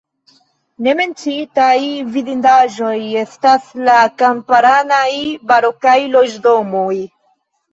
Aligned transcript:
Ne 0.85 0.93
menciitaj 1.01 1.75
vidindaĵoj 2.15 2.95
estas 3.25 3.69
la 3.91 3.99
kamparanaj 4.23 5.07
barokaj 5.53 5.97
loĝdomoj. 6.17 6.97